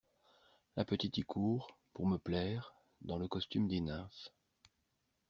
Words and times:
La 0.77 0.83
petite 0.83 1.19
y 1.19 1.21
court, 1.21 1.77
pour 1.93 2.07
me 2.07 2.17
plaire, 2.17 2.73
dans 3.01 3.17
le 3.19 3.27
costume 3.27 3.67
des 3.67 3.81
nymphes. 3.81 4.29